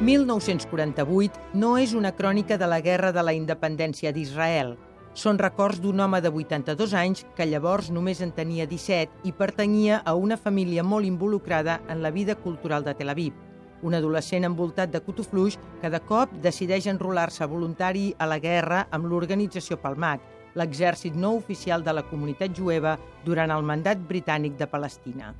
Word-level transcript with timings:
1948 0.00 1.52
no 1.60 1.74
és 1.76 1.90
una 1.92 2.14
crònica 2.16 2.56
de 2.56 2.64
la 2.64 2.78
Guerra 2.80 3.10
de 3.12 3.20
la 3.20 3.34
Independència 3.36 4.14
d'Israel. 4.16 4.78
Són 5.12 5.36
records 5.36 5.82
d'un 5.84 6.00
home 6.00 6.22
de 6.24 6.30
82 6.32 6.94
anys 6.96 7.26
que 7.36 7.44
llavors 7.44 7.90
només 7.92 8.22
en 8.24 8.32
tenia 8.32 8.64
17 8.70 9.28
i 9.28 9.32
pertanyia 9.36 9.98
a 10.00 10.14
una 10.16 10.38
família 10.40 10.82
molt 10.82 11.04
involucrada 11.04 11.82
en 11.92 12.00
la 12.00 12.10
vida 12.16 12.34
cultural 12.34 12.86
de 12.86 12.94
Tel 12.94 13.12
Aviv. 13.12 13.34
Un 13.82 13.98
adolescent 13.98 14.48
envoltat 14.48 14.88
de 14.88 15.04
cotofluix 15.04 15.60
que 15.82 15.92
de 15.92 16.00
cop 16.00 16.32
decideix 16.40 16.88
enrolar-se 16.88 17.44
voluntari 17.44 18.14
a 18.16 18.24
la 18.24 18.40
guerra 18.40 18.86
amb 18.90 19.04
l'organització 19.04 19.82
Palmac, 19.84 20.24
l'exèrcit 20.56 21.12
no 21.12 21.34
oficial 21.36 21.84
de 21.84 21.92
la 21.92 22.08
comunitat 22.08 22.56
jueva 22.56 22.96
durant 23.28 23.52
el 23.52 23.68
mandat 23.68 24.00
britànic 24.08 24.56
de 24.56 24.66
Palestina. 24.66 25.34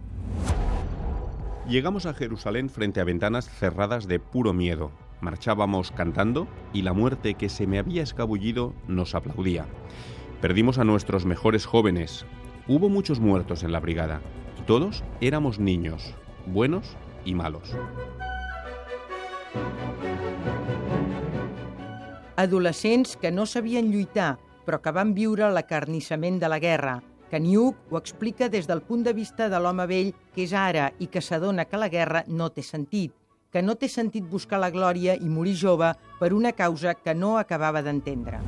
Llegamos 1.70 2.04
a 2.04 2.14
Jerusalén 2.14 2.68
frente 2.68 3.00
a 3.00 3.04
ventanas 3.04 3.48
cerradas 3.48 4.08
de 4.08 4.18
puro 4.18 4.52
miedo. 4.52 4.90
Marchábamos 5.20 5.92
cantando 5.92 6.48
y 6.72 6.82
la 6.82 6.92
muerte 6.92 7.34
que 7.34 7.48
se 7.48 7.68
me 7.68 7.78
había 7.78 8.02
escabullido 8.02 8.74
nos 8.88 9.14
aplaudía. 9.14 9.66
Perdimos 10.40 10.78
a 10.78 10.84
nuestros 10.84 11.26
mejores 11.26 11.66
jóvenes. 11.66 12.26
Hubo 12.66 12.88
muchos 12.88 13.20
muertos 13.20 13.62
en 13.62 13.70
la 13.70 13.78
brigada 13.78 14.20
y 14.58 14.62
todos 14.62 15.04
éramos 15.20 15.60
niños, 15.60 16.12
buenos 16.44 16.96
y 17.24 17.36
malos. 17.36 17.70
Adolescents 22.34 23.16
que 23.16 23.30
no 23.30 23.46
sabien 23.46 23.92
lluitar, 23.92 24.38
però 24.66 24.82
que 24.82 24.90
van 24.90 25.14
viure 25.14 25.46
l'acarnissament 25.50 26.42
de 26.42 26.48
la 26.48 26.58
guerra. 26.58 27.00
Kaniuk 27.30 27.76
ho 27.90 27.98
explica 27.98 28.48
des 28.50 28.66
del 28.66 28.82
punt 28.82 29.04
de 29.06 29.12
vista 29.14 29.46
de 29.48 29.58
l'home 29.62 29.86
vell 29.86 30.08
que 30.34 30.42
és 30.42 30.52
ara 30.52 30.88
i 30.98 31.06
que 31.06 31.22
s'adona 31.22 31.64
que 31.70 31.78
la 31.78 31.88
guerra 31.88 32.24
no 32.26 32.48
té 32.50 32.64
sentit, 32.66 33.12
que 33.54 33.62
no 33.62 33.76
té 33.78 33.86
sentit 33.88 34.26
buscar 34.26 34.58
la 34.58 34.70
glòria 34.74 35.14
i 35.14 35.30
morir 35.30 35.54
jove 35.60 35.92
per 36.18 36.32
una 36.34 36.50
causa 36.52 36.96
que 36.98 37.14
no 37.14 37.36
acabava 37.38 37.82
d'entendre. 37.86 38.42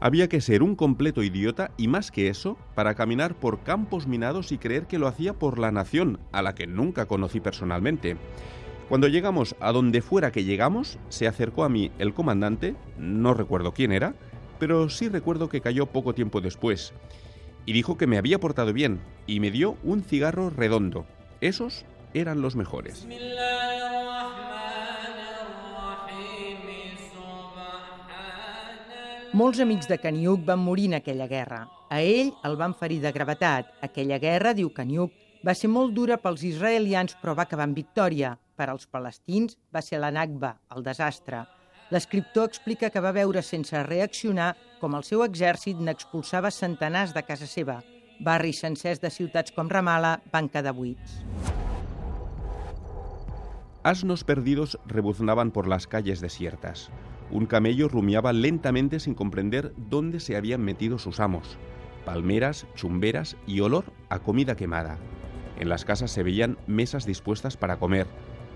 Había 0.00 0.28
que 0.28 0.40
ser 0.40 0.62
un 0.62 0.76
completo 0.76 1.24
idiota 1.24 1.72
y 1.76 1.88
más 1.88 2.12
que 2.12 2.28
eso, 2.28 2.56
para 2.76 2.94
caminar 2.94 3.34
por 3.34 3.64
campos 3.64 4.06
minados 4.06 4.52
y 4.52 4.58
creer 4.58 4.86
que 4.86 5.00
lo 5.00 5.08
hacía 5.08 5.32
por 5.32 5.58
la 5.58 5.72
nación, 5.72 6.20
a 6.30 6.42
la 6.42 6.54
que 6.54 6.68
nunca 6.68 7.06
conocí 7.06 7.40
personalmente. 7.40 8.16
Cuando 8.88 9.08
llegamos 9.08 9.56
a 9.58 9.72
donde 9.72 10.00
fuera 10.00 10.30
que 10.30 10.44
llegamos, 10.44 10.98
se 11.08 11.26
acercó 11.26 11.64
a 11.64 11.68
mí 11.68 11.90
el 11.98 12.14
comandante, 12.14 12.76
no 12.96 13.34
recuerdo 13.34 13.72
quién 13.72 13.90
era, 13.90 14.14
pero 14.58 14.88
sí 14.88 15.08
recuerdo 15.08 15.48
que 15.48 15.60
cayó 15.60 15.86
poco 15.86 16.14
tiempo 16.14 16.40
después, 16.40 16.92
y 17.66 17.72
dijo 17.72 17.96
que 17.96 18.06
me 18.06 18.18
había 18.18 18.40
portado 18.40 18.72
bien, 18.72 19.00
y 19.26 19.40
me 19.40 19.50
dio 19.50 19.76
un 19.82 20.02
cigarro 20.02 20.50
redondo. 20.50 21.06
Esos 21.40 21.84
eran 22.14 22.40
los 22.40 22.56
mejores. 22.56 23.06
Molts 29.32 29.60
amics 29.60 29.86
de 29.86 29.98
Kaniuk 30.00 30.46
van 30.46 30.58
morir 30.58 30.86
en 30.86 30.94
aquella 30.94 31.26
guerra. 31.28 31.68
A 31.90 32.00
ell 32.00 32.32
el 32.48 32.56
van 32.56 32.72
ferir 32.74 33.02
de 33.02 33.12
gravetat. 33.12 33.68
Aquella 33.84 34.16
guerra, 34.18 34.54
diu 34.56 34.72
Kaniuk, 34.72 35.12
va 35.44 35.52
ser 35.54 35.68
molt 35.68 35.92
dura 35.94 36.16
pels 36.22 36.42
israelians 36.48 37.14
però 37.20 37.36
va 37.36 37.44
acabar 37.44 37.68
en 37.68 37.76
victòria. 37.76 38.32
Per 38.56 38.70
als 38.72 38.88
palestins 38.88 39.58
va 39.70 39.84
ser 39.84 40.00
la 40.00 40.10
Nakba, 40.10 40.56
el 40.74 40.82
desastre. 40.82 41.44
L'escriptor 41.90 42.44
explica 42.44 42.90
que 42.92 43.00
va 43.00 43.14
veure 43.16 43.40
sense 43.42 43.80
reaccionar 43.86 44.50
com 44.80 44.96
el 44.98 45.04
seu 45.06 45.22
exèrcit 45.24 45.78
n'expulsava 45.80 46.50
centenars 46.52 47.14
de 47.16 47.22
casa 47.24 47.48
seva. 47.48 47.78
Barris 48.20 48.60
sencers 48.60 49.00
de 49.00 49.10
ciutats 49.14 49.54
com 49.56 49.70
Ramallah 49.72 50.18
van 50.32 50.50
quedar 50.52 50.74
buits. 50.76 51.22
Asnos 53.84 54.24
perdidos 54.24 54.78
rebuznaban 54.86 55.50
por 55.50 55.66
las 55.66 55.86
calles 55.86 56.20
desiertas. 56.20 56.90
Un 57.30 57.46
camello 57.46 57.88
rumiaba 57.88 58.32
lentamente 58.32 59.00
sin 59.00 59.14
comprender 59.14 59.72
dónde 59.76 60.20
se 60.20 60.36
habían 60.36 60.60
metido 60.60 60.98
sus 60.98 61.20
amos. 61.20 61.56
Palmeras, 62.04 62.66
chumberas 62.74 63.36
y 63.46 63.60
olor 63.60 63.84
a 64.10 64.18
comida 64.18 64.56
quemada. 64.56 64.98
En 65.58 65.68
las 65.68 65.84
casas 65.84 66.10
se 66.10 66.22
veían 66.22 66.58
mesas 66.66 67.06
dispuestas 67.06 67.56
para 67.56 67.78
comer. 67.78 68.06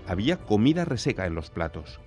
Había 0.07 0.37
comida 0.37 0.85
reseca 0.85 1.25
en 1.25 1.35
los 1.35 1.49
platos. 1.49 1.99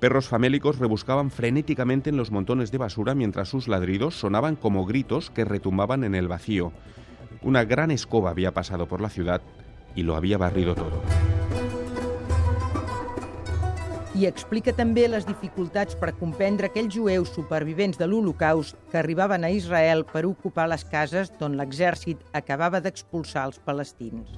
Perros 0.00 0.28
famélicos 0.28 0.78
rebuscaban 0.78 1.30
frenéticamente 1.30 2.10
en 2.10 2.16
los 2.16 2.30
montones 2.30 2.70
de 2.70 2.78
basura 2.78 3.14
mientras 3.14 3.48
sus 3.48 3.66
ladridos 3.66 4.18
sonaban 4.18 4.56
como 4.56 4.84
gritos 4.84 5.30
que 5.30 5.44
retumbaban 5.44 6.04
en 6.04 6.14
el 6.14 6.28
vacío. 6.28 6.72
Una 7.42 7.64
gran 7.64 7.90
escoba 7.90 8.30
había 8.30 8.52
pasado 8.52 8.86
por 8.86 9.00
la 9.00 9.08
ciudad 9.08 9.40
y 9.94 10.02
lo 10.02 10.16
había 10.16 10.36
barrido 10.36 10.74
todo. 10.74 11.00
I 14.16 14.24
explica 14.24 14.72
també 14.72 15.02
les 15.12 15.26
dificultats 15.28 15.96
per 16.00 16.14
comprendre 16.16 16.70
aquells 16.70 16.94
jueus 16.96 17.34
supervivents 17.36 17.98
de 18.00 18.06
l'Holocaust 18.08 18.78
que 18.88 18.96
arribaven 18.96 19.44
a 19.44 19.50
Israel 19.52 20.06
per 20.08 20.24
ocupar 20.24 20.64
les 20.72 20.86
cases 20.88 21.28
d'on 21.36 21.58
l'exèrcit 21.58 22.22
acabava 22.32 22.80
d'expulsar 22.80 23.44
els 23.50 23.60
palestins. 23.60 24.32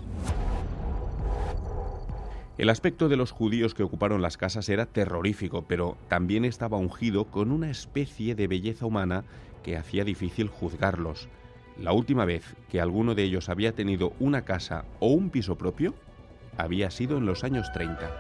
El 2.58 2.70
aspecto 2.70 3.08
de 3.08 3.16
los 3.16 3.30
judíos 3.30 3.72
que 3.72 3.84
ocuparon 3.84 4.20
las 4.20 4.36
casas 4.36 4.68
era 4.68 4.84
terrorífico, 4.84 5.62
pero 5.68 5.96
también 6.08 6.44
estaba 6.44 6.76
ungido 6.76 7.26
con 7.26 7.52
una 7.52 7.70
especie 7.70 8.34
de 8.34 8.48
belleza 8.48 8.84
humana 8.84 9.22
que 9.62 9.76
hacía 9.76 10.02
difícil 10.02 10.48
juzgarlos. 10.48 11.28
La 11.78 11.92
última 11.92 12.24
vez 12.24 12.56
que 12.68 12.80
alguno 12.80 13.14
de 13.14 13.22
ellos 13.22 13.48
había 13.48 13.76
tenido 13.76 14.12
una 14.18 14.44
casa 14.44 14.84
o 14.98 15.06
un 15.06 15.30
piso 15.30 15.56
propio 15.56 15.94
había 16.56 16.90
sido 16.90 17.18
en 17.18 17.26
los 17.26 17.44
años 17.44 17.70
30. 17.72 18.10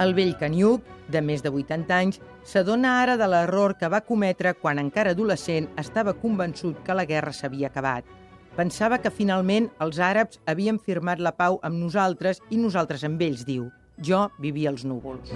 El 0.00 0.14
vell 0.14 0.34
Kaniuk, 0.40 0.82
de 1.12 1.20
més 1.20 1.44
de 1.44 1.52
80 1.52 1.94
anys, 1.94 2.16
s'adona 2.42 3.02
ara 3.02 3.18
de 3.20 3.28
l'error 3.28 3.76
que 3.78 3.92
va 3.92 4.00
cometre 4.02 4.54
quan 4.56 4.80
encara 4.80 5.12
adolescent 5.12 5.68
estava 5.78 6.16
convençut 6.16 6.80
que 6.82 6.96
la 6.96 7.04
guerra 7.04 7.36
s'havia 7.36 7.68
acabat. 7.68 8.08
Pensava 8.54 9.00
que 9.02 9.10
finalment 9.10 9.64
els 9.82 9.98
àrabs 9.98 10.38
havien 10.46 10.78
firmat 10.78 11.18
la 11.18 11.34
pau 11.34 11.58
amb 11.66 11.74
nosaltres 11.74 12.38
i 12.54 12.60
nosaltres 12.62 13.02
amb 13.08 13.22
ells, 13.26 13.42
diu. 13.48 13.66
Jo 13.98 14.28
vivia 14.38 14.70
als 14.70 14.86
núvols. 14.86 15.34